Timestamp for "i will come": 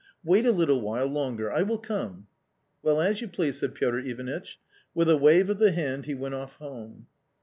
1.53-2.25